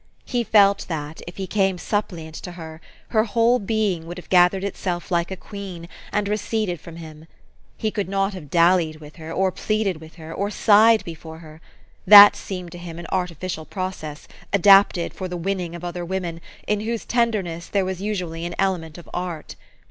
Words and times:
He 0.25 0.43
felt, 0.43 0.87
that, 0.89 1.21
if 1.27 1.37
he 1.37 1.45
came 1.45 1.77
suppliant 1.77 2.33
to 2.37 2.53
her, 2.53 2.81
her 3.09 3.23
whole 3.25 3.59
being 3.59 4.07
would 4.07 4.17
have 4.17 4.31
gathered 4.31 4.63
itself 4.63 5.11
like 5.11 5.29
a 5.29 5.35
queen, 5.35 5.87
and 6.11 6.27
receded 6.27 6.81
from 6.81 6.95
him. 6.95 7.27
He 7.77 7.91
could 7.91 8.09
not 8.09 8.33
have 8.33 8.49
dallied 8.49 8.95
with 8.95 9.17
her, 9.17 9.31
or 9.31 9.51
pleaded 9.51 10.01
with 10.01 10.15
her, 10.15 10.33
or 10.33 10.49
sighed 10.49 11.03
before 11.03 11.37
her: 11.37 11.61
that 12.07 12.35
seemed 12.35 12.71
to 12.71 12.79
him 12.79 12.97
an 12.97 13.05
artificial 13.11 13.63
process, 13.65 14.27
adapted 14.51 15.13
for 15.13 15.27
the 15.27 15.37
winning 15.37 15.75
of 15.75 15.83
other 15.85 16.03
women, 16.03 16.41
in 16.65 16.79
whose 16.79 17.05
tenderness 17.05 17.67
there 17.67 17.85
was 17.85 18.01
usually 18.01 18.43
an 18.43 18.55
element 18.57 18.97
of 18.97 19.07
art. 19.13 19.55